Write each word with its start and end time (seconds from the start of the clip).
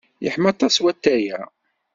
Yeḥma 0.23 0.47
aṭas 0.51 0.75
watay-a. 0.83 1.39